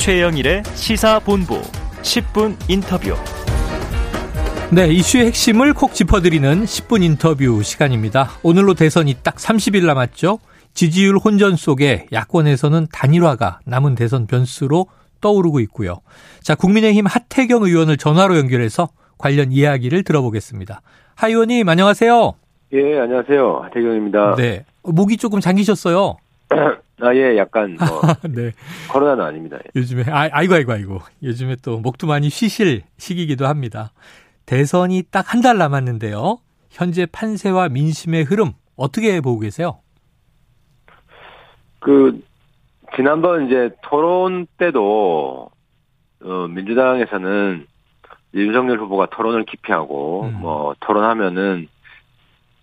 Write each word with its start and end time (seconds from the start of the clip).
최영일의 0.00 0.62
시사본부 0.64 1.60
10분 2.00 2.56
인터뷰. 2.70 3.14
네, 4.72 4.88
이슈의 4.88 5.26
핵심을 5.26 5.74
콕 5.74 5.92
짚어드리는 5.92 6.64
10분 6.64 7.02
인터뷰 7.02 7.62
시간입니다. 7.62 8.30
오늘로 8.42 8.72
대선이 8.72 9.16
딱 9.22 9.34
30일 9.34 9.84
남았죠. 9.84 10.38
지지율 10.72 11.18
혼전 11.18 11.56
속에 11.56 12.06
야권에서는 12.12 12.86
단일화가 12.90 13.60
남은 13.66 13.94
대선 13.94 14.26
변수로 14.26 14.86
떠오르고 15.20 15.60
있고요. 15.60 16.00
자, 16.42 16.54
국민의힘 16.54 17.04
하태경 17.04 17.64
의원을 17.64 17.98
전화로 17.98 18.38
연결해서 18.38 18.88
관련 19.18 19.52
이야기를 19.52 20.04
들어보겠습니다. 20.04 20.80
하 21.14 21.28
의원님, 21.28 21.68
안녕하세요. 21.68 22.32
예, 22.72 22.98
안녕하세요. 23.00 23.60
하태경입니다. 23.64 24.36
네. 24.36 24.64
목이 24.82 25.18
조금 25.18 25.40
잠기셨어요. 25.40 26.16
아, 27.00 27.14
예, 27.14 27.36
약간, 27.38 27.76
뭐. 27.78 28.02
네. 28.28 28.52
코로나는 28.92 29.24
아닙니다. 29.24 29.58
요즘에, 29.74 30.04
아, 30.10 30.28
아이고, 30.32 30.54
아이고, 30.54 30.72
아이고. 30.72 30.98
요즘에 31.22 31.56
또 31.62 31.78
목도 31.78 32.06
많이 32.06 32.28
쉬실 32.28 32.82
시기이기도 32.98 33.46
합니다. 33.46 33.92
대선이 34.46 35.04
딱 35.10 35.32
한 35.32 35.42
달 35.42 35.56
남았는데요. 35.58 36.38
현재 36.70 37.06
판세와 37.06 37.68
민심의 37.70 38.24
흐름, 38.24 38.52
어떻게 38.76 39.20
보고 39.20 39.38
계세요? 39.40 39.78
그, 41.78 42.20
지난번 42.96 43.46
이제 43.46 43.70
토론 43.82 44.46
때도, 44.58 45.50
어, 46.22 46.46
민주당에서는 46.48 47.66
윤석열 48.34 48.78
후보가 48.80 49.06
토론을 49.10 49.44
기피하고, 49.44 50.24
음. 50.24 50.40
뭐, 50.40 50.74
토론하면은, 50.80 51.68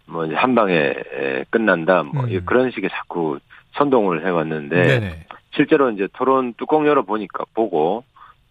뭐, 0.06 0.26
이제 0.26 0.36
한 0.36 0.56
방에 0.56 0.94
끝난다, 1.50 2.04
뭐, 2.04 2.26
음. 2.26 2.42
그런 2.46 2.72
식의 2.72 2.90
자꾸 2.92 3.40
선동을 3.78 4.26
해왔는데, 4.26 4.84
네네. 4.84 5.26
실제로 5.52 5.90
이제 5.92 6.08
토론 6.14 6.54
뚜껑 6.54 6.86
열어 6.88 7.04
보니까, 7.04 7.46
보고, 7.54 8.04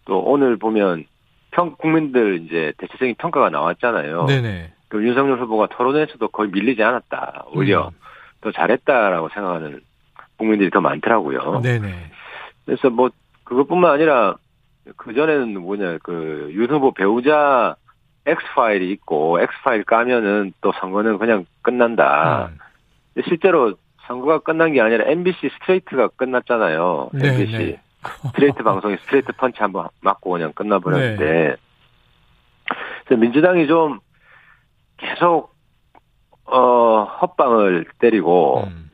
또 0.05 0.19
오늘 0.19 0.57
보면, 0.57 1.05
평, 1.51 1.75
국민들 1.75 2.41
이제 2.45 2.73
대체적인 2.77 3.15
평가가 3.17 3.49
나왔잖아요. 3.49 4.25
네네. 4.25 4.73
그 4.89 5.03
윤석열 5.03 5.39
후보가 5.39 5.67
토론에서도 5.67 6.27
거의 6.29 6.49
밀리지 6.51 6.81
않았다. 6.81 7.45
오히려 7.47 7.87
음. 7.87 7.91
더 8.41 8.51
잘했다라고 8.51 9.29
생각하는 9.29 9.81
국민들이 10.37 10.69
더 10.69 10.79
많더라고요. 10.81 11.61
네네. 11.61 12.11
그래서 12.65 12.89
뭐 12.89 13.09
그것뿐만 13.43 13.91
아니라 13.91 14.35
그 14.95 15.13
전에는 15.13 15.59
뭐냐 15.59 15.97
그윤 15.99 16.69
후보 16.69 16.91
배우자 16.91 17.75
X 18.25 18.41
파일이 18.55 18.91
있고 18.91 19.39
X 19.41 19.51
파일 19.63 19.83
까면은 19.83 20.53
또 20.61 20.71
선거는 20.79 21.17
그냥 21.17 21.45
끝난다. 21.61 22.49
음. 22.51 22.57
실제로 23.27 23.73
선거가 24.07 24.39
끝난 24.39 24.73
게 24.73 24.81
아니라 24.81 25.05
MBC 25.09 25.49
스트레이트가 25.59 26.09
끝났잖아요. 26.15 27.09
네, 27.13 27.29
MBC 27.29 27.57
네. 27.57 27.79
스트레이트 28.27 28.63
방송이 28.63 28.97
스트레이트 29.03 29.31
펀치 29.33 29.59
한번 29.59 29.89
맞고 30.01 30.31
그냥 30.31 30.53
끝나버렸는데 30.53 31.25
네. 31.25 31.55
그래서 33.05 33.21
민주당이 33.21 33.67
좀 33.67 33.99
계속 34.97 35.53
어 36.45 37.03
헛방을 37.21 37.85
때리고 37.99 38.63
음. 38.67 38.89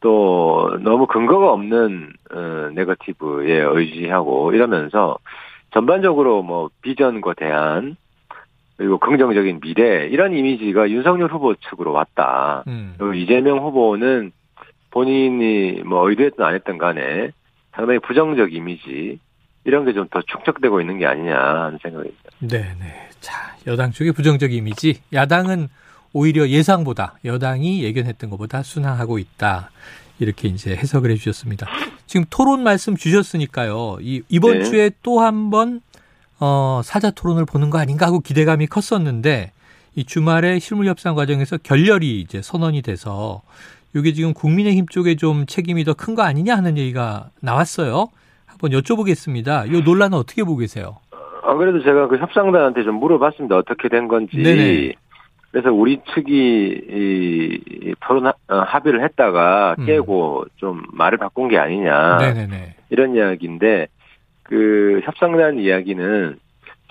또 0.00 0.76
너무 0.80 1.06
근거가 1.06 1.52
없는 1.52 2.12
어, 2.32 2.70
네거티브에 2.74 3.60
의지하고 3.60 4.52
이러면서 4.52 5.18
전반적으로 5.72 6.42
뭐 6.42 6.70
비전과 6.82 7.34
대안 7.34 7.96
그리고 8.76 8.98
긍정적인 8.98 9.60
미래 9.60 10.06
이런 10.06 10.34
이미지가 10.34 10.90
윤석열 10.90 11.30
후보 11.30 11.54
측으로 11.56 11.92
왔다. 11.92 12.62
음. 12.68 12.94
그리고 12.96 13.14
이재명 13.14 13.58
후보는 13.58 14.32
본인이 14.90 15.82
뭐 15.84 16.08
의도했든 16.08 16.44
안 16.44 16.54
했든 16.54 16.78
간에 16.78 17.30
상당히 17.74 17.98
부정적 18.00 18.52
이미지 18.52 19.18
이런 19.64 19.84
게 19.84 19.92
좀 19.92 20.08
더 20.08 20.22
축적되고 20.22 20.80
있는 20.80 20.98
게 20.98 21.06
아니냐 21.06 21.36
하는 21.36 21.78
생각입니다. 21.82 22.22
네 22.40 22.58
네. 22.80 23.08
자, 23.20 23.56
여당 23.66 23.90
쪽의 23.90 24.12
부정적 24.12 24.52
이미지. 24.52 25.00
야당은 25.12 25.68
오히려 26.12 26.48
예상보다 26.48 27.18
여당이 27.24 27.82
예견했던 27.84 28.30
것보다 28.30 28.62
순항하고 28.62 29.18
있다. 29.18 29.70
이렇게 30.20 30.48
이제 30.48 30.74
해석을 30.74 31.10
해주셨습니다. 31.10 31.66
지금 32.06 32.24
토론 32.30 32.62
말씀 32.62 32.96
주셨으니까요. 32.96 33.98
이, 34.00 34.22
이번 34.28 34.60
네. 34.60 34.64
주에 34.64 34.90
또 35.02 35.20
한 35.20 35.50
번, 35.50 35.80
어, 36.40 36.80
사자 36.82 37.10
토론을 37.10 37.44
보는 37.44 37.68
거 37.70 37.78
아닌가 37.78 38.06
하고 38.06 38.20
기대감이 38.20 38.66
컸었는데, 38.68 39.52
이 39.96 40.04
주말에 40.04 40.58
실무 40.60 40.86
협상 40.86 41.14
과정에서 41.14 41.58
결렬이 41.58 42.20
이제 42.20 42.40
선언이 42.40 42.82
돼서, 42.82 43.42
이게 43.94 44.12
지금 44.12 44.32
국민의힘 44.34 44.86
쪽에 44.88 45.16
좀 45.16 45.46
책임이 45.46 45.84
더 45.84 45.94
큰 45.94 46.14
거 46.14 46.22
아니냐 46.22 46.56
하는 46.56 46.76
얘기가 46.78 47.30
나왔어요. 47.40 48.08
한번 48.46 48.70
여쭤보겠습니다. 48.70 49.72
이 49.72 49.82
논란은 49.82 50.18
어떻게 50.18 50.42
보고 50.44 50.58
계세요? 50.58 50.96
아, 51.42 51.54
그래도 51.54 51.82
제가 51.82 52.08
그 52.08 52.18
협상단한테 52.18 52.82
좀 52.84 52.96
물어봤습니다. 52.96 53.56
어떻게 53.56 53.88
된 53.88 54.08
건지. 54.08 54.36
네네. 54.36 54.92
그래서 55.50 55.72
우리 55.72 55.98
측이 56.14 56.30
이, 56.30 57.60
이 57.66 57.94
토론 58.00 58.26
하- 58.26 58.34
어, 58.48 58.58
합의를 58.66 59.02
했다가 59.04 59.76
음. 59.78 59.86
깨고 59.86 60.44
좀 60.56 60.82
말을 60.92 61.16
바꾼 61.18 61.48
게 61.48 61.56
아니냐. 61.58 62.18
네네네. 62.18 62.74
이런 62.90 63.14
이야기인데 63.14 63.86
그 64.42 65.00
협상단 65.04 65.58
이야기는 65.58 66.38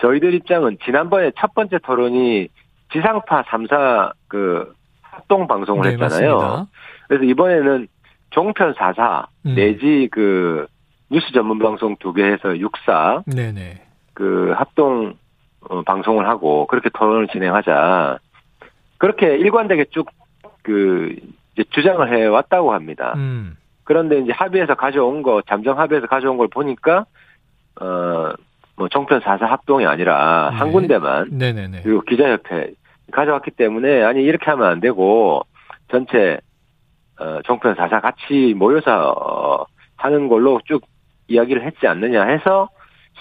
저희들 0.00 0.34
입장은 0.34 0.78
지난번에 0.84 1.30
첫 1.38 1.54
번째 1.54 1.78
토론이 1.84 2.48
지상파 2.92 3.42
3사 3.44 4.12
그 4.26 4.72
합동 5.02 5.46
방송을 5.46 5.82
네, 5.82 5.90
했잖아요. 6.02 6.36
맞습니다. 6.36 6.66
그래서 7.08 7.24
이번에는 7.24 7.88
종편 8.30 8.74
4사 8.74 9.26
음. 9.46 9.54
내지 9.54 10.08
그 10.12 10.66
뉴스 11.10 11.32
전문 11.32 11.58
방송 11.58 11.96
두 11.96 12.12
개 12.12 12.22
해서 12.22 12.50
6사 12.50 13.24
네네. 13.34 13.82
그 14.14 14.52
합동 14.56 15.14
어, 15.62 15.82
방송을 15.82 16.28
하고 16.28 16.66
그렇게 16.66 16.88
토론을 16.90 17.28
진행하자. 17.28 18.18
그렇게 18.98 19.36
일관되게 19.36 19.86
쭉그 19.90 21.16
이제 21.54 21.64
주장을 21.70 22.12
해 22.12 22.26
왔다고 22.26 22.72
합니다. 22.72 23.14
음. 23.16 23.56
그런데 23.84 24.18
이제 24.18 24.32
합의해서 24.32 24.74
가져온 24.74 25.22
거 25.22 25.42
잠정 25.48 25.78
합의해서 25.78 26.06
가져온 26.06 26.36
걸 26.36 26.48
보니까 26.48 27.06
어뭐 27.80 28.88
종편 28.90 29.20
4사 29.20 29.40
합동이 29.46 29.86
아니라 29.86 30.50
한 30.50 30.68
네. 30.68 30.72
군데만 30.72 31.28
네네네. 31.32 31.80
그리고 31.82 32.02
기자협회 32.02 32.72
가져왔기 33.12 33.52
때문에 33.52 34.02
아니 34.02 34.22
이렇게 34.22 34.50
하면 34.50 34.66
안 34.68 34.80
되고 34.80 35.42
전체 35.90 36.38
어 37.18 37.40
종편 37.44 37.74
4사 37.74 38.00
같이 38.00 38.54
모여서 38.56 39.10
어, 39.10 39.66
하는 39.96 40.28
걸로 40.28 40.60
쭉 40.66 40.82
이야기를 41.28 41.64
했지 41.64 41.86
않느냐 41.86 42.24
해서 42.24 42.68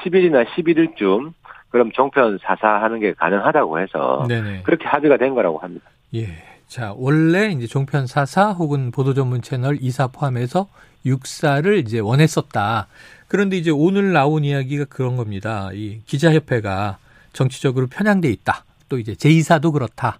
10일이나 0.03 0.45
11일쯤 0.45 1.33
그럼 1.69 1.91
종편 1.91 2.37
4사 2.37 2.61
하는 2.81 2.99
게 2.99 3.13
가능하다고 3.13 3.79
해서 3.79 4.25
네네. 4.27 4.61
그렇게 4.63 4.87
합의가 4.87 5.17
된 5.17 5.33
거라고 5.33 5.57
합니다. 5.57 5.89
예. 6.15 6.27
자, 6.67 6.93
원래 6.97 7.47
이제 7.47 7.65
종편 7.65 8.05
4사 8.05 8.57
혹은 8.57 8.91
보도 8.91 9.13
전문 9.13 9.41
채널 9.41 9.77
2사 9.77 10.11
포함해서 10.11 10.67
6사를 11.05 11.79
이제 11.79 11.99
원했었다. 11.99 12.87
그런데 13.27 13.57
이제 13.57 13.71
오늘 13.71 14.11
나온 14.11 14.43
이야기가 14.43 14.85
그런 14.85 15.15
겁니다. 15.15 15.69
이 15.73 15.99
기자협회가 16.05 16.97
정치적으로 17.33 17.87
편향돼 17.87 18.29
있다. 18.29 18.63
또 18.89 18.97
이제 18.97 19.13
제2사도 19.13 19.71
그렇다. 19.71 20.19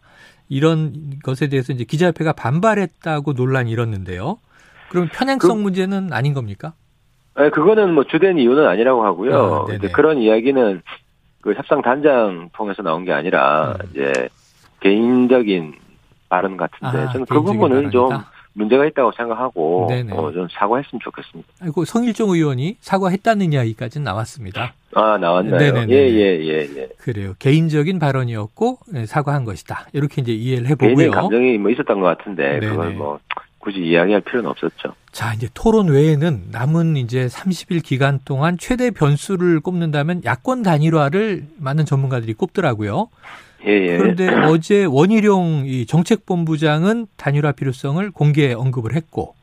이런 0.49 1.19
것에 1.23 1.47
대해서 1.49 1.73
이제 1.73 1.83
기자협회가 1.83 2.33
반발했다고 2.33 3.33
논란이 3.33 3.71
일었는데요. 3.71 4.39
그럼 4.89 5.09
편향성 5.11 5.57
그- 5.57 5.61
문제는 5.61 6.13
아닌 6.13 6.33
겁니까? 6.33 6.73
네, 7.37 7.49
그거는 7.49 7.93
뭐 7.93 8.03
주된 8.05 8.39
이유는 8.39 8.65
아니라고 8.67 9.05
하고요. 9.05 9.67
이제 9.75 9.89
그런 9.89 10.17
이야기는 10.17 10.81
그 11.41 11.53
협상 11.53 11.81
단장 11.83 12.49
통해서 12.53 12.81
나온 12.81 13.05
게 13.05 13.11
아니라 13.13 13.75
음. 13.79 13.87
이제 13.91 14.29
개인적인 14.79 15.75
발언 16.29 16.57
같은데 16.57 16.97
아, 16.97 17.11
저는 17.11 17.25
그 17.27 17.41
부분은 17.41 17.91
좀 17.91 18.09
발언이다? 18.09 18.31
문제가 18.57 18.85
있다고 18.85 19.11
생각하고 19.15 19.85
네네. 19.87 20.13
어, 20.13 20.31
좀 20.31 20.47
사과했으면 20.49 20.99
좋겠습니다. 21.03 21.47
아이고 21.61 21.85
성일종 21.85 22.31
의원이 22.31 22.77
사과했다는 22.79 23.53
이야기까지는 23.53 24.03
나왔습니다. 24.03 24.73
아 24.95 25.17
나왔나요? 25.19 25.59
네네네. 25.59 25.93
예예예 25.93 26.39
예, 26.41 26.69
예. 26.75 26.89
그래요. 26.97 27.33
개인적인 27.37 27.99
발언이었고 27.99 28.79
예, 28.95 29.05
사과한 29.05 29.45
것이다. 29.45 29.87
이렇게 29.93 30.23
이제 30.23 30.31
이해를 30.31 30.67
해보고요. 30.69 30.95
개인적인 30.95 31.11
감정이 31.11 31.57
뭐 31.59 31.69
있었던 31.71 31.99
것 31.99 32.17
같은데 32.17 32.59
네네. 32.59 32.67
그걸 32.67 32.93
뭐 32.93 33.19
굳이 33.59 33.79
이야기할 33.79 34.21
필요는 34.21 34.49
없었죠. 34.49 34.93
자, 35.11 35.33
이제 35.33 35.49
토론 35.53 35.89
외에는 35.89 36.45
남은 36.51 36.95
이제 36.95 37.27
30일 37.27 37.83
기간 37.83 38.19
동안 38.23 38.57
최대 38.57 38.91
변수를 38.91 39.59
꼽는다면 39.59 40.23
야권 40.23 40.63
단일화를 40.63 41.47
많은 41.57 41.85
전문가들이 41.85 42.33
꼽더라고요. 42.33 43.09
예예. 43.65 43.97
그런데 43.97 44.27
어제 44.29 44.85
원희룡 44.85 45.63
이 45.65 45.85
정책본부장은 45.85 47.07
단일화 47.17 47.53
필요성을 47.53 48.11
공개 48.11 48.53
언급을 48.53 48.95
했고, 48.95 49.35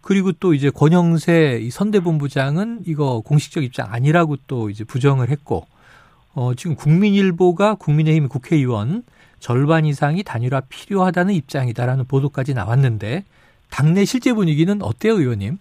그리고 0.00 0.32
또 0.32 0.54
이제 0.54 0.70
권영세 0.70 1.60
이 1.62 1.70
선대본부장은 1.70 2.80
이거 2.86 3.20
공식적 3.20 3.64
입장 3.64 3.92
아니라고 3.92 4.36
또 4.46 4.70
이제 4.70 4.84
부정을 4.84 5.28
했고, 5.28 5.66
어, 6.34 6.54
지금 6.54 6.76
국민일보가 6.76 7.74
국민의힘 7.74 8.28
국회의원 8.28 9.02
절반 9.40 9.84
이상이 9.84 10.22
단일화 10.22 10.62
필요하다는 10.68 11.34
입장이다라는 11.34 12.04
보도까지 12.06 12.54
나왔는데, 12.54 13.24
당내 13.70 14.04
실제 14.04 14.32
분위기는 14.32 14.80
어때요, 14.82 15.14
의원님? 15.14 15.58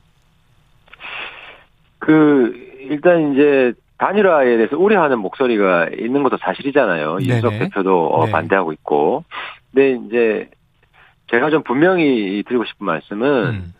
그 1.99 2.53
일단 2.89 3.33
이제 3.33 3.73
단일화에 3.97 4.57
대해서 4.57 4.77
우려하는 4.77 5.19
목소리가 5.19 5.89
있는 5.97 6.23
것도 6.23 6.37
사실이잖아요. 6.37 7.17
네네. 7.17 7.23
이준석 7.23 7.59
대표도 7.59 8.07
어, 8.07 8.25
네. 8.25 8.31
반대하고 8.31 8.71
있고. 8.73 9.23
근데 9.71 9.99
이제 10.05 10.49
제가 11.31 11.49
좀 11.49 11.63
분명히 11.63 12.43
드리고 12.47 12.65
싶은 12.65 12.85
말씀은 12.85 13.45
음. 13.45 13.73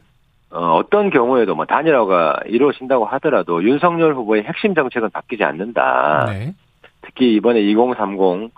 어, 0.49 0.81
떤 0.89 1.09
경우에도 1.09 1.55
뭐 1.55 1.65
단일화가 1.65 2.41
이루어진다고 2.47 3.05
하더라도 3.05 3.63
윤석열 3.63 4.15
후보의 4.15 4.43
핵심 4.43 4.73
정책은 4.73 5.09
바뀌지 5.11 5.43
않는다. 5.43 6.25
네. 6.29 6.53
특히 7.01 7.35
이번에 7.35 7.61
2030 7.61 8.51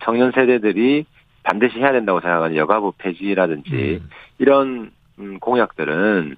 청년 0.00 0.32
세대들이 0.32 1.04
반드시 1.42 1.78
해야 1.78 1.92
된다고 1.92 2.20
생각하는 2.20 2.56
여가부 2.56 2.92
폐지라든지 2.98 4.00
음. 4.00 4.08
이런 4.38 4.92
음, 5.18 5.38
공약들은 5.40 6.36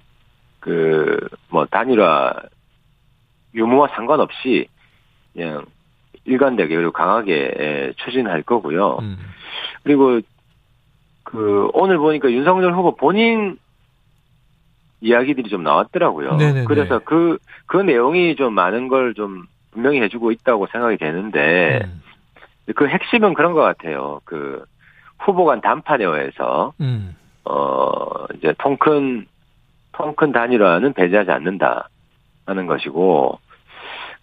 그 0.59 1.29
뭐 1.55 1.65
단일화 1.65 2.33
유무와 3.55 3.89
상관없이 3.95 4.67
그냥 5.33 5.65
일관되게 6.25 6.75
그리고 6.75 6.91
강하게 6.91 7.53
예, 7.59 7.93
추진할 7.97 8.43
거고요. 8.43 8.97
음. 9.01 9.17
그리고 9.83 10.19
그 11.23 11.69
오늘 11.73 11.97
보니까 11.97 12.31
윤석열 12.31 12.73
후보 12.73 12.95
본인 12.95 13.57
이야기들이 15.01 15.49
좀 15.49 15.63
나왔더라고요. 15.63 16.35
네네네. 16.35 16.65
그래서 16.65 16.99
그 16.99 17.37
그 17.67 17.77
내용이 17.77 18.35
좀 18.35 18.53
많은 18.53 18.87
걸 18.87 19.13
좀 19.15 19.45
분명히 19.71 20.01
해주고 20.01 20.31
있다고 20.31 20.67
생각이 20.67 20.97
되는데 20.97 21.81
음. 21.83 22.01
그 22.75 22.87
핵심은 22.87 23.33
그런 23.33 23.53
것 23.53 23.61
같아요. 23.61 24.21
그 24.23 24.63
후보 25.19 25.45
간 25.45 25.61
단판에 25.61 26.05
의해서 26.05 26.73
음. 26.79 27.15
어 27.43 28.25
이제 28.35 28.53
통큰 28.57 29.27
통큰 29.91 30.31
단일화는 30.31 30.93
배제하지 30.93 31.31
않는다 31.31 31.89
하는 32.45 32.67
것이고 32.67 33.39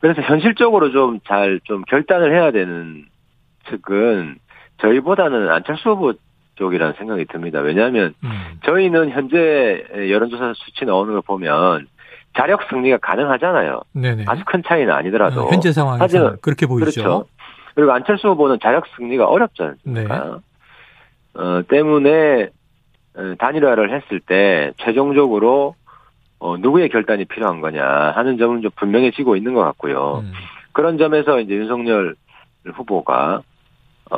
그래서 0.03 0.21
현실적으로 0.21 0.91
좀잘좀 0.91 1.85
결단을 1.85 2.35
해야 2.35 2.51
되는 2.51 3.07
측은 3.71 4.37
저희보다는 4.79 5.49
안철수 5.49 5.91
후보 5.91 6.13
쪽이라는 6.57 6.95
생각이 6.99 7.25
듭니다. 7.27 7.61
왜냐하면 7.61 8.13
음. 8.25 8.59
저희는 8.65 9.11
현재 9.11 9.85
여론조사 9.95 10.55
수치 10.57 10.85
나오는 10.85 11.13
걸 11.13 11.23
보면 11.23 11.87
자력 12.37 12.63
승리가 12.69 12.99
가능하잖아요. 12.99 13.83
네네. 13.93 14.25
아주 14.27 14.43
큰 14.45 14.65
차이는 14.67 14.93
아니더라도 14.93 15.43
어, 15.43 15.51
현재 15.53 15.71
상황에서 15.71 16.03
하지만 16.03 16.37
그렇게 16.43 16.67
보이죠. 16.67 17.01
그렇죠. 17.01 17.27
그리고 17.77 17.93
안철수 17.93 18.27
후보는 18.29 18.59
자력 18.61 18.85
승리가 18.97 19.27
어렵지 19.27 19.63
않습니까? 19.63 20.41
어, 21.35 21.63
때문에 21.69 22.49
어, 23.15 23.35
단일화를 23.39 23.95
했을 23.95 24.19
때 24.19 24.73
최종적으로 24.79 25.77
어, 26.43 26.57
누구의 26.59 26.89
결단이 26.89 27.25
필요한 27.27 27.61
거냐 27.61 27.85
하는 27.87 28.37
점은 28.37 28.63
좀 28.63 28.71
분명해지고 28.75 29.37
있는 29.37 29.55
것 29.55 29.61
같고요. 29.63 30.25
음. 30.25 30.33
그런 30.73 30.99
점에서 30.99 31.39
이제 31.39 31.55
윤석열 31.55 32.17
후보가 32.67 33.43
어, 34.11 34.17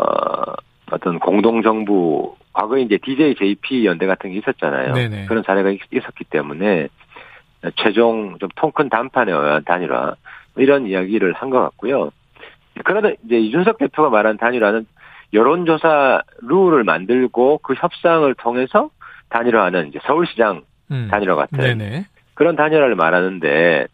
어떤 0.90 1.18
공동정부 1.18 2.36
과거에 2.54 2.80
이제 2.82 2.96
DJ, 2.96 3.34
JP 3.34 3.84
연대 3.84 4.06
같은 4.06 4.30
게 4.30 4.38
있었잖아요. 4.38 4.94
네네. 4.94 5.26
그런 5.26 5.42
사례가 5.42 5.70
있- 5.70 5.80
있었기 5.92 6.24
때문에 6.24 6.88
최종 7.76 8.36
좀 8.38 8.48
통 8.56 8.70
큰 8.72 8.88
단판에 8.88 9.30
의한 9.32 9.62
단일화 9.64 10.14
이런 10.56 10.86
이야기를 10.86 11.32
한 11.34 11.50
것 11.50 11.60
같고요. 11.60 12.10
그러다 12.84 13.10
이제 13.24 13.38
이준석 13.38 13.78
대표가 13.78 14.08
말한 14.10 14.36
단일화는 14.38 14.86
여론조사 15.32 16.22
룰을 16.42 16.84
만들고 16.84 17.58
그 17.58 17.74
협상을 17.74 18.32
통해서 18.34 18.88
단일화하는 19.30 19.88
이제 19.88 19.98
서울시장 20.06 20.62
음. 20.90 21.08
단일화 21.10 21.34
같은 21.34 21.58
네네. 21.58 22.06
그런 22.34 22.56
단일화를 22.56 22.94
말하는데 22.96 23.86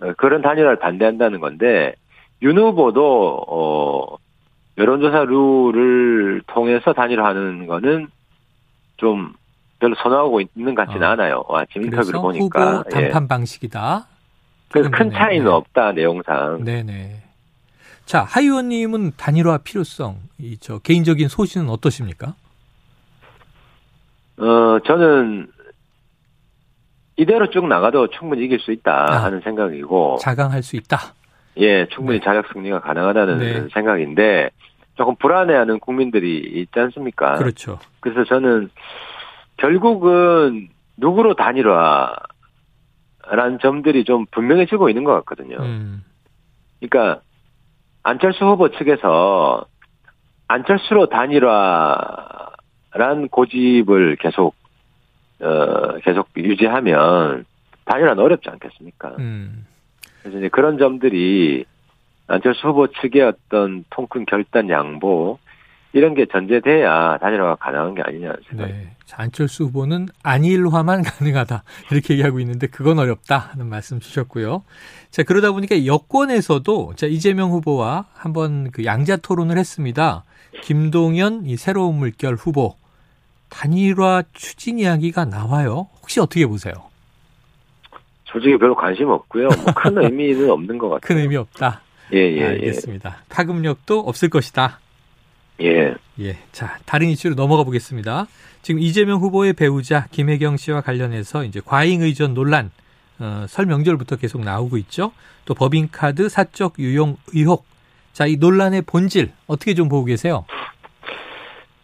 어, 0.00 0.12
그런 0.16 0.42
단일화를 0.42 0.78
반대한다는 0.78 1.40
건데 1.40 1.94
윤 2.42 2.58
후보도 2.58 3.44
어 3.48 4.16
여론조사 4.76 5.24
룰을 5.24 6.42
통해서 6.46 6.92
단일화하는 6.92 7.66
거는 7.66 8.08
좀 8.96 9.32
별로 9.78 9.94
선호하고 9.96 10.40
있는 10.40 10.74
것 10.74 10.86
같지는 10.86 11.06
어. 11.06 11.10
않아요. 11.12 11.44
아, 11.48 11.64
지금 11.66 11.84
인터뷰를 11.84 12.20
보니까 12.20 12.78
후보 12.78 12.90
단판 12.90 13.28
방식이다. 13.28 14.06
그래서 14.72 14.90
큰 14.90 15.10
네. 15.10 15.16
차이는 15.16 15.44
네. 15.44 15.50
없다 15.50 15.92
내용상. 15.92 16.64
네네. 16.64 17.22
자, 18.06 18.22
하 18.24 18.40
의원님은 18.40 19.12
단일화 19.16 19.58
필요성, 19.58 20.16
이 20.38 20.56
저 20.60 20.78
개인적인 20.78 21.28
소신은 21.28 21.70
어떠십니까? 21.70 22.34
어 24.38 24.78
저는 24.84 25.48
이대로 27.16 27.50
쭉 27.50 27.66
나가도 27.66 28.08
충분히 28.08 28.44
이길 28.44 28.58
수 28.60 28.72
있다 28.72 29.06
아. 29.08 29.24
하는 29.24 29.40
생각이고 29.40 30.18
자강할 30.20 30.62
수 30.62 30.76
있다. 30.76 30.98
예 31.58 31.86
충분히 31.88 32.18
네. 32.18 32.24
자력 32.24 32.46
승리가 32.52 32.80
가능하다는 32.80 33.38
네. 33.38 33.68
생각인데 33.72 34.50
조금 34.96 35.14
불안해하는 35.16 35.80
국민들이 35.80 36.38
있지 36.38 36.78
않습니까? 36.78 37.34
그렇죠. 37.34 37.78
그래서 38.00 38.24
저는 38.24 38.70
결국은 39.56 40.68
누구로 40.96 41.34
단일화라는 41.34 42.16
점들이 43.60 44.04
좀 44.04 44.26
분명해지고 44.30 44.88
있는 44.88 45.04
것 45.04 45.12
같거든요. 45.14 45.56
음. 45.58 46.04
그러니까 46.80 47.22
안철수 48.02 48.44
후보 48.44 48.70
측에서 48.70 49.64
안철수로 50.46 51.08
단일화란 51.08 51.48
고집을 53.30 54.16
계속 54.16 54.54
어 55.44 55.98
계속 56.02 56.28
유지하면 56.36 57.44
단일화는 57.84 58.22
어렵지 58.22 58.48
않겠습니까? 58.50 59.16
음. 59.18 59.66
그래서 60.22 60.38
이제 60.38 60.48
그런 60.48 60.78
점들이 60.78 61.64
안철수 62.26 62.68
후보 62.68 62.86
측의 62.86 63.22
어떤 63.22 63.84
통큰 63.90 64.24
결단 64.26 64.70
양보 64.70 65.38
이런 65.92 66.14
게 66.14 66.26
전제돼야 66.26 67.18
단일화가 67.18 67.56
가능한 67.56 67.94
게 67.94 68.02
아니냐는 68.02 68.36
생각이 68.48 68.72
네. 68.72 68.90
자, 69.04 69.16
안철수 69.18 69.64
후보는 69.64 70.08
안일화만 70.22 71.02
가능하다. 71.04 71.62
이렇게 71.92 72.14
얘기하고 72.14 72.40
있는데 72.40 72.66
그건 72.66 72.98
어렵다 72.98 73.38
하는 73.38 73.66
말씀 73.66 74.00
주셨고요. 74.00 74.64
자, 75.10 75.22
그러다 75.22 75.52
보니까 75.52 75.86
여권에서도 75.86 76.94
자, 76.96 77.06
이재명 77.06 77.50
후보와 77.50 78.06
한번 78.12 78.70
그 78.72 78.84
양자 78.84 79.18
토론을 79.18 79.56
했습니다. 79.56 80.24
김동연 80.62 81.46
이 81.46 81.56
새로운 81.56 81.96
물결 81.96 82.34
후보 82.34 82.74
단일화 83.54 84.24
추진 84.32 84.80
이야기가 84.80 85.26
나와요. 85.26 85.86
혹시 86.02 86.18
어떻게 86.20 86.44
보세요? 86.46 86.72
솔직히 88.24 88.58
별로 88.58 88.74
관심 88.74 89.08
없고요. 89.08 89.46
뭐 89.46 89.74
큰 89.76 89.96
의미는 90.02 90.50
없는 90.50 90.76
것 90.76 90.88
같아요. 90.88 91.00
큰 91.02 91.18
의미 91.18 91.36
없다. 91.36 91.80
예, 92.12 92.18
예, 92.18 92.36
예. 92.36 92.44
알겠습니다. 92.46 93.18
파급력도 93.28 94.00
없을 94.00 94.28
것이다. 94.28 94.80
예. 95.60 95.94
예. 96.20 96.36
자, 96.50 96.78
다른 96.84 97.08
이슈로 97.08 97.36
넘어가 97.36 97.62
보겠습니다. 97.62 98.26
지금 98.62 98.80
이재명 98.80 99.20
후보의 99.20 99.52
배우자 99.52 100.06
김혜경 100.10 100.56
씨와 100.56 100.80
관련해서 100.80 101.44
이제 101.44 101.60
과잉 101.64 102.02
의전 102.02 102.34
논란, 102.34 102.72
어, 103.20 103.44
설 103.48 103.66
명절부터 103.66 104.16
계속 104.16 104.42
나오고 104.42 104.78
있죠. 104.78 105.12
또 105.44 105.54
법인카드 105.54 106.28
사적 106.28 106.74
유용 106.80 107.16
의혹. 107.32 107.64
자, 108.12 108.26
이 108.26 108.36
논란의 108.36 108.82
본질 108.82 109.30
어떻게 109.46 109.74
좀 109.74 109.88
보고 109.88 110.04
계세요? 110.04 110.44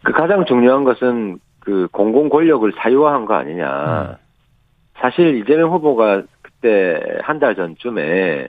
그 0.02 0.12
가장 0.12 0.44
중요한 0.46 0.82
것은 0.82 1.38
그 1.60 1.88
공공 1.92 2.28
권력을 2.28 2.70
사유화한 2.76 3.24
거 3.26 3.34
아니냐. 3.34 4.10
음. 4.10 4.14
사실 4.98 5.36
이재명 5.36 5.70
후보가 5.72 6.22
그때 6.42 7.00
한 7.22 7.38
달 7.38 7.54
전쯤에 7.54 8.48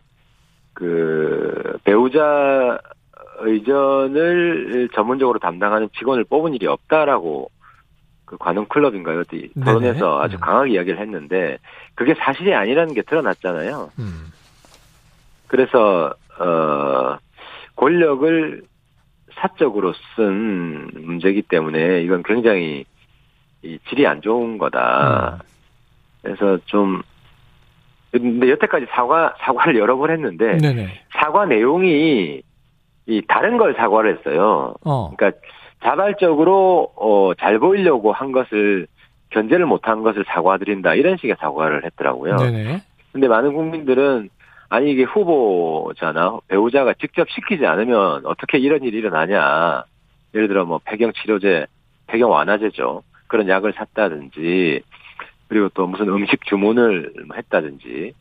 그 0.74 1.78
배우자 1.84 2.78
의전을 3.40 4.90
전문적으로 4.94 5.40
담당하는 5.40 5.90
직원을 5.98 6.24
뽑은 6.26 6.54
일이 6.54 6.68
없다라고 6.68 7.50
그 8.26 8.38
관훈 8.38 8.66
클럽인가요? 8.68 9.20
어디 9.22 9.52
네네. 9.56 9.66
토론에서 9.66 10.22
아주 10.22 10.38
음. 10.38 10.40
강하게 10.40 10.72
이야기를 10.72 11.00
했는데 11.00 11.58
그게 11.96 12.14
사실이 12.16 12.54
아니라는 12.54 12.94
게 12.94 13.02
드러났잖아요. 13.02 13.92
음. 14.00 14.32
그래서 15.48 16.14
어 16.40 17.18
권력을 17.76 18.64
사적으로 19.34 19.94
쓴 20.16 20.90
문제이기 20.94 21.42
때문에 21.44 22.02
이건 22.04 22.24
굉장히 22.24 22.86
이 23.64 23.78
질이 23.90 24.08
안 24.08 24.22
좋은 24.22 24.58
거다. 24.58 25.40
음. 25.42 25.48
그래서 26.22 26.58
좀 26.66 27.02
근데 28.12 28.50
여태까지 28.52 28.88
사과 28.90 29.34
사과를 29.40 29.78
여러 29.78 29.98
번 29.98 30.12
했는데 30.12 30.58
네네. 30.58 31.02
사과 31.12 31.46
내용이 31.46 32.42
이 33.08 33.22
다른 33.28 33.58
걸 33.58 33.74
사과를 33.76 34.18
했어요. 34.18 34.76
어. 34.84 35.12
그러니까 35.16 35.40
자발적으로 35.84 36.92
어, 36.96 37.34
잘 37.40 37.58
보이려고 37.58 38.12
한 38.12 38.32
것을 38.32 38.88
견제를 39.32 39.66
못한 39.66 40.04
것을 40.04 40.26
사과드린다 40.28 40.96
이런 40.96 41.18
식의 41.18 41.38
사과를 41.40 41.86
했더라고요. 41.86 42.36
네네. 42.36 42.82
근데 43.12 43.28
많은 43.28 43.54
국민들은 43.54 44.30
아니 44.70 44.92
이게 44.92 45.04
후보잖아 45.04 46.40
배우자가 46.48 46.94
직접 46.94 47.30
시키지 47.30 47.66
않으면 47.66 48.26
어떻게 48.26 48.58
이런 48.58 48.84
일이 48.84 48.98
일어나냐 49.00 49.84
예를 50.34 50.48
들어 50.48 50.64
뭐 50.64 50.80
폐경 50.86 51.12
치료제 51.12 51.66
폐경 52.08 52.32
완화제죠 52.32 53.04
그런 53.32 53.48
약을 53.48 53.72
샀다든지 53.78 54.82
그리고 55.48 55.70
또 55.70 55.88
무슨 55.88 56.10
음식 56.10 56.44
주문을 56.46 57.14
뭐 57.28 57.38
했다든지 57.38 58.14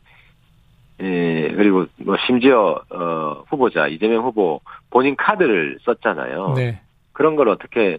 예, 1.01 1.53
그리고 1.53 1.85
뭐 1.97 2.15
심지어 2.25 2.81
어 2.89 3.43
후보자 3.49 3.87
이재명 3.87 4.23
후보 4.23 4.61
본인 4.89 5.17
카드를 5.17 5.79
썼잖아요. 5.81 6.53
네. 6.55 6.79
그런 7.11 7.35
걸 7.35 7.49
어떻게 7.49 7.97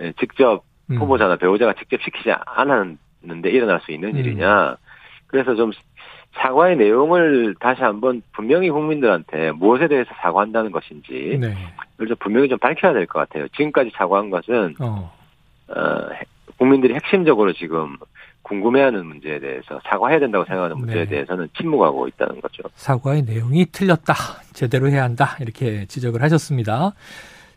예, 0.00 0.12
직접 0.18 0.64
음. 0.90 0.96
후보자나 0.96 1.36
배우자가 1.36 1.74
직접 1.74 2.00
시키지 2.00 2.32
않았는데 2.46 3.50
일어날 3.50 3.82
수 3.82 3.92
있는 3.92 4.14
음. 4.14 4.16
일이냐. 4.16 4.76
그래서 5.26 5.54
좀 5.54 5.72
사과의 6.36 6.78
내용을 6.78 7.54
다시 7.60 7.82
한번 7.82 8.22
분명히 8.32 8.70
국민들한테 8.70 9.52
무엇에 9.52 9.88
대해서 9.88 10.10
사과한다는 10.22 10.70
것인지 10.70 11.36
네. 11.38 11.54
좀 11.98 12.16
분명히 12.18 12.48
좀 12.48 12.58
밝혀야 12.58 12.94
될 12.94 13.06
것 13.06 13.18
같아요. 13.18 13.46
지금까지 13.48 13.90
사과한 13.94 14.30
것은 14.30 14.76
어. 14.80 15.19
어, 15.74 16.12
핵- 16.14 16.28
국민들이 16.58 16.94
핵심적으로 16.94 17.52
지금 17.54 17.96
궁금해하는 18.42 19.06
문제에 19.06 19.38
대해서 19.38 19.80
사과해야 19.88 20.18
된다고 20.18 20.44
생각하는 20.44 20.76
문제에 20.78 21.04
네. 21.04 21.10
대해서는 21.10 21.48
침묵하고 21.56 22.08
있다는 22.08 22.40
거죠. 22.40 22.62
사과의 22.74 23.22
내용이 23.22 23.66
틀렸다. 23.72 24.14
제대로 24.52 24.88
해야 24.88 25.04
한다. 25.04 25.36
이렇게 25.40 25.86
지적을 25.86 26.22
하셨습니다. 26.22 26.92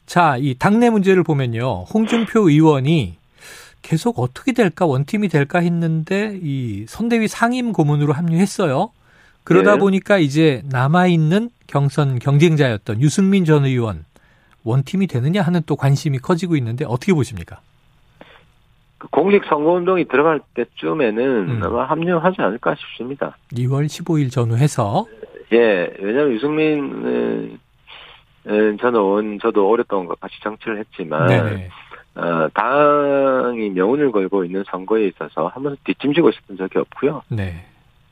자, 0.05 0.37
이 0.37 0.55
당내 0.57 0.89
문제를 0.89 1.23
보면요. 1.23 1.83
홍준표 1.93 2.49
의원이 2.49 3.17
계속 3.81 4.19
어떻게 4.19 4.51
될까, 4.53 4.85
원팀이 4.85 5.27
될까 5.29 5.59
했는데 5.59 6.39
이 6.41 6.85
선대위 6.87 7.27
상임 7.27 7.73
고문으로 7.73 8.13
합류했어요. 8.13 8.91
그러다 9.43 9.73
네. 9.73 9.79
보니까 9.79 10.17
이제 10.19 10.61
남아있는 10.69 11.49
경선 11.67 12.19
경쟁자였던 12.19 13.01
유승민 13.01 13.43
전 13.43 13.65
의원 13.65 14.05
원팀이 14.63 15.07
되느냐 15.07 15.41
하는 15.41 15.61
또 15.65 15.75
관심이 15.75 16.19
커지고 16.19 16.55
있는데 16.55 16.85
어떻게 16.85 17.13
보십니까? 17.13 17.59
그 19.03 19.07
공식 19.09 19.43
선거운동이 19.49 20.05
들어갈 20.05 20.39
때쯤에는 20.53 21.49
음. 21.49 21.61
아마 21.61 21.83
합류하지 21.83 22.41
않을까 22.41 22.73
싶습니다. 22.75 23.35
2월 23.51 23.85
15일 23.85 24.31
전후해서 24.31 25.05
예, 25.51 25.93
왜냐하면 25.99 26.31
유승민 26.31 27.59
어, 28.45 28.51
전 28.79 28.95
의원 28.95 29.39
저도 29.39 29.67
오랫동안 29.67 30.07
같이 30.21 30.39
정치를 30.41 30.79
했지만 30.79 31.27
네네. 31.27 31.69
어, 32.15 32.47
당이 32.53 33.71
명운을 33.71 34.13
걸고 34.13 34.45
있는 34.45 34.63
선거에 34.67 35.07
있어서 35.07 35.47
한 35.47 35.63
번도 35.63 35.77
뒷짐지고 35.83 36.29
있었던 36.29 36.55
적이 36.55 36.79
없고요. 36.79 37.23
네. 37.27 37.65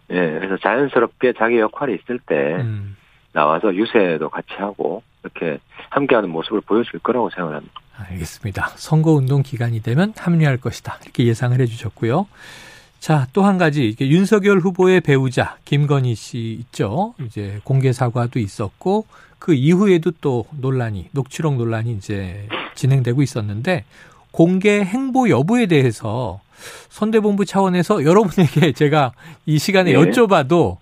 예, 0.10 0.16
그래서 0.40 0.58
자연스럽게 0.58 1.34
자기 1.38 1.60
역할이 1.60 1.96
있을 1.96 2.20
때 2.20 2.56
음. 2.60 2.98
나와서 3.32 3.74
유세도 3.74 4.28
같이 4.28 4.50
하고 4.58 5.04
이렇게 5.24 5.60
함께하는 5.90 6.30
모습을 6.30 6.62
보여줄 6.62 7.00
거라고 7.00 7.30
생각합니다. 7.30 7.74
알겠습니다. 7.98 8.72
선거운동 8.76 9.44
기간이 9.44 9.82
되면 9.82 10.14
합류할 10.18 10.58
것이다. 10.58 10.98
이렇게 11.04 11.26
예상을 11.26 11.60
해주셨고요. 11.60 12.28
자, 13.00 13.28
또 13.34 13.44
한 13.44 13.58
가지, 13.58 13.88
이게 13.88 14.08
윤석열 14.10 14.60
후보의 14.60 15.02
배우자, 15.02 15.58
김건희 15.66 16.14
씨 16.16 16.58
있죠. 16.60 17.16
이제 17.26 17.60
공개 17.64 17.92
사과도 17.94 18.40
있었고, 18.40 19.06
그 19.40 19.54
이후에도 19.54 20.12
또 20.22 20.46
논란이, 20.52 21.10
녹취록 21.12 21.56
논란이 21.56 21.94
이제 21.94 22.48
진행되고 22.76 23.24
있었는데, 23.24 23.86
공개 24.32 24.84
행보 24.84 25.30
여부에 25.30 25.66
대해서 25.66 26.40
선대본부 26.90 27.46
차원에서 27.46 28.06
여러분에게 28.06 28.72
제가 28.74 29.14
이 29.48 29.58
시간에 29.58 29.92
예. 29.92 29.96
여쭤봐도 29.96 30.78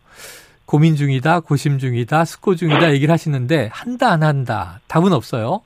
고민 0.70 0.96
중이다, 0.96 1.40
고심 1.40 1.80
중이다, 1.80 2.26
숙고 2.26 2.54
중이다 2.54 2.92
얘기를 2.94 3.12
하시는데, 3.12 3.70
한다, 3.74 4.12
안 4.12 4.22
한다, 4.22 4.80
답은 4.88 5.14
없어요. 5.14 5.62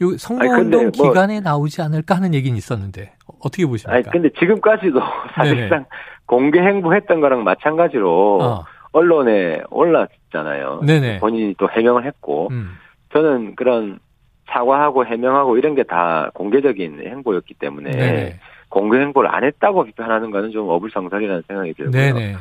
요 0.00 0.16
선거운동 0.16 0.80
아니, 0.80 0.90
뭐- 0.96 1.08
기간에 1.08 1.40
나오지 1.40 1.82
않을까 1.82 2.14
하는 2.16 2.32
얘기는 2.32 2.56
있었는데 2.56 3.12
어떻게 3.40 3.66
보십니까? 3.66 3.94
아니 3.96 4.04
근데 4.04 4.30
지금까지도 4.38 5.00
사실상 5.34 5.84
공개 6.24 6.60
행보했던 6.60 7.20
거랑 7.20 7.44
마찬가지로 7.44 8.38
어, 8.40 8.64
언론에 8.92 9.60
올랐잖아요. 9.70 10.80
네네. 10.86 11.18
본인이 11.18 11.54
또 11.58 11.68
해명을 11.68 12.06
했고 12.06 12.48
음, 12.52 12.70
저는 13.12 13.54
그런 13.56 13.98
사과하고 14.46 15.04
해명하고 15.04 15.58
이런 15.58 15.74
게 15.74 15.82
다 15.82 16.30
공개적인 16.32 17.00
행보였기 17.04 17.54
때문에 17.54 17.90
네네. 17.90 18.40
공개 18.70 18.98
행보를 18.98 19.34
안 19.34 19.42
했다고 19.44 19.84
비판하는 19.84 20.30
거는 20.30 20.52
좀 20.52 20.68
어불성설이라는 20.70 21.42
생각이 21.48 21.74
들고요. 21.74 21.90
네네. 21.90 22.36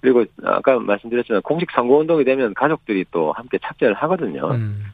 그리고 0.00 0.24
아까 0.44 0.78
말씀드렸지만 0.78 1.42
공식 1.42 1.70
선거 1.72 1.96
운동이 1.96 2.24
되면 2.24 2.54
가족들이 2.54 3.04
또 3.10 3.32
함께 3.32 3.58
착제를 3.62 3.94
하거든요. 3.94 4.50
음, 4.50 4.84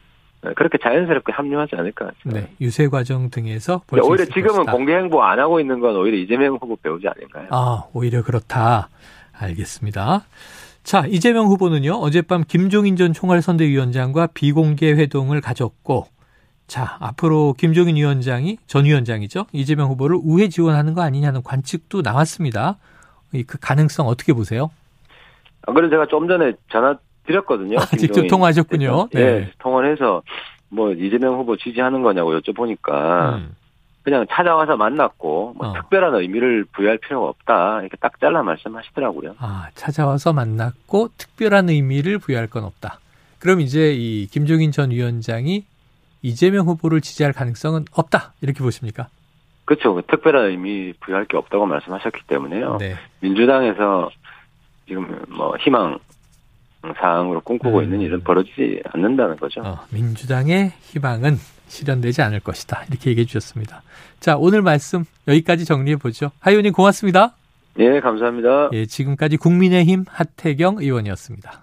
그렇게 0.55 0.77
자연스럽게 0.77 1.31
합류하지 1.33 1.75
않을까. 1.75 2.11
네. 2.25 2.49
유세 2.61 2.87
과정 2.87 3.29
등에서 3.29 3.81
볼수 3.87 4.07
오히려 4.07 4.25
지금은 4.25 4.57
것이다. 4.57 4.71
공개 4.71 4.93
행보 4.93 5.23
안 5.23 5.39
하고 5.39 5.59
있는 5.59 5.79
건 5.79 5.95
오히려 5.95 6.17
이재명 6.17 6.55
후보 6.55 6.75
배우지 6.75 7.07
아닌가요? 7.07 7.47
아, 7.51 7.83
오히려 7.93 8.21
그렇다. 8.21 8.89
알겠습니다. 9.33 10.25
자, 10.83 11.05
이재명 11.07 11.47
후보는요, 11.47 11.91
어젯밤 11.93 12.43
김종인 12.47 12.95
전 12.95 13.13
총괄선대위원장과 13.13 14.27
비공개 14.27 14.93
회동을 14.93 15.41
가졌고, 15.41 16.07
자, 16.65 16.97
앞으로 16.99 17.53
김종인 17.57 17.97
위원장이, 17.97 18.57
전 18.67 18.85
위원장이죠, 18.85 19.47
이재명 19.51 19.89
후보를 19.89 20.17
우회 20.23 20.47
지원하는 20.47 20.93
거 20.93 21.01
아니냐는 21.01 21.43
관측도 21.43 22.03
나왔습니다. 22.03 22.77
이그 23.33 23.57
가능성 23.59 24.07
어떻게 24.07 24.31
보세요? 24.31 24.69
아, 25.67 25.73
그래서 25.73 25.91
제가 25.91 26.05
좀 26.07 26.27
전에 26.27 26.53
전화 26.71 26.97
드렸거든요. 27.25 27.77
아, 27.77 27.85
직접 27.97 28.25
통화하셨군요. 28.27 29.09
예, 29.15 29.19
네. 29.19 29.51
통화를 29.59 29.91
해서 29.91 30.23
뭐 30.69 30.91
이재명 30.93 31.35
후보 31.35 31.55
지지하는 31.57 32.01
거냐고 32.01 32.31
여쭤보니까 32.39 33.35
음, 33.35 33.55
그냥 34.03 34.25
찾아와서 34.29 34.77
만났고 34.77 35.53
뭐 35.57 35.67
어. 35.67 35.73
특별한 35.73 36.15
의미를 36.15 36.65
부여할 36.71 36.97
필요가 36.97 37.27
없다 37.27 37.81
이렇게 37.81 37.97
딱 37.97 38.19
잘라 38.19 38.43
말씀하시더라고요. 38.43 39.35
아, 39.39 39.67
찾아와서 39.75 40.31
만났고 40.33 41.09
특별한 41.17 41.69
의미를 41.69 42.17
부여할 42.17 42.47
건 42.47 42.63
없다. 42.63 42.99
그럼 43.39 43.59
이제 43.59 43.93
이 43.93 44.25
김종인 44.27 44.71
전 44.71 44.91
위원장이 44.91 45.65
이재명 46.21 46.65
후보를 46.65 47.01
지지할 47.01 47.33
가능성은 47.33 47.85
없다. 47.91 48.33
이렇게 48.41 48.63
보십니까? 48.63 49.07
그렇죠. 49.65 49.93
그 49.93 50.01
특별한 50.03 50.45
의미 50.45 50.93
부여할 51.01 51.25
게 51.25 51.35
없다고 51.35 51.65
말씀하셨기 51.65 52.21
때문에요. 52.27 52.77
네. 52.79 52.95
민주당에서 53.19 54.09
지금 54.87 55.23
뭐 55.29 55.55
희망 55.57 55.99
사항으로 56.97 57.41
꿈꾸고 57.41 57.79
음. 57.79 57.83
있는 57.83 58.01
일은 58.01 58.21
벌어지지 58.21 58.81
않는다는 58.93 59.37
거죠. 59.37 59.61
어, 59.61 59.79
민주당의 59.91 60.71
희망은 60.81 61.37
실현되지 61.67 62.21
않을 62.21 62.39
것이다. 62.39 62.83
이렇게 62.89 63.09
얘기해 63.09 63.25
주셨습니다. 63.25 63.81
자, 64.19 64.37
오늘 64.37 64.61
말씀 64.61 65.03
여기까지 65.27 65.65
정리해 65.65 65.97
보죠. 65.97 66.31
하 66.39 66.51
의원님 66.51 66.73
고맙습니다. 66.73 67.33
예, 67.79 67.99
감사합니다. 67.99 68.69
예, 68.73 68.85
지금까지 68.85 69.37
국민의힘 69.37 70.05
하태경 70.07 70.77
의원이었습니다. 70.79 71.61